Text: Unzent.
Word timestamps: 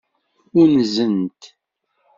Unzent. 0.61 1.41